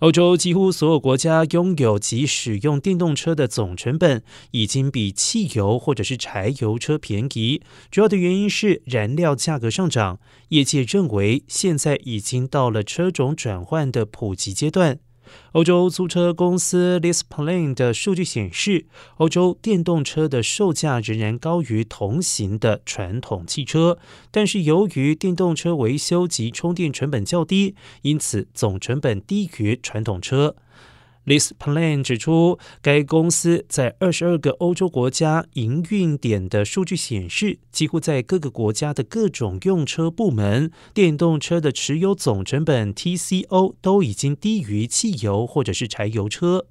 [0.00, 7.60] 欧洲几乎所有国家拥有及使用电动车的总成本已经比汽油或者是柴油车便宜，
[7.90, 10.20] 主要的原因是燃料价格上涨。
[10.50, 15.00] 业界认为，现在已经到了车种转换的普及阶段。
[15.52, 18.86] 欧洲租车公司 l i s p l a n 的数据显示，
[19.16, 23.98] 欧洲电动车的售价仍然高于同型的传统汽车，
[24.30, 30.56] 但是由于电动车维修及充电成本较低，因此总成本低于传统车。
[31.28, 46.64] This Plan 指出，该公司在二十二个欧洲国家营运点的数据显示，几乎在各个国家的各种用车部门，电动车的持有总成本 TCO 都已经低于汽油或者是柴油车。